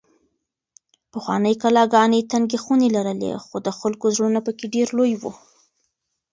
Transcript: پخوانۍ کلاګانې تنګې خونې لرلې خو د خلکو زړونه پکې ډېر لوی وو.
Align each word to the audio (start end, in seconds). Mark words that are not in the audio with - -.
پخوانۍ 1.11 1.55
کلاګانې 1.61 2.19
تنګې 2.31 2.57
خونې 2.63 2.89
لرلې 2.95 3.31
خو 3.45 3.55
د 3.65 3.67
خلکو 3.79 4.05
زړونه 4.15 4.39
پکې 4.45 4.65
ډېر 4.75 4.87
لوی 4.97 5.13
وو. 5.21 5.31